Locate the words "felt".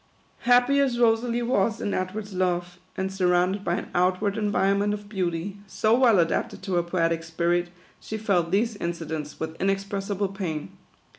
8.17-8.49